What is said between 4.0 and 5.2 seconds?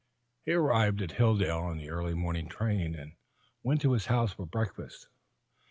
house for breakfast.